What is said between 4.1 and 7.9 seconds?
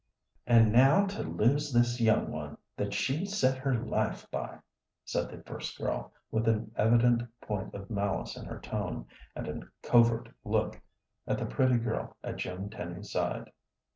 by," said the first girl, with an evident point